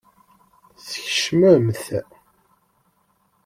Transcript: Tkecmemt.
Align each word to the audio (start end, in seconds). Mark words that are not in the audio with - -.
Tkecmemt. 0.87 1.85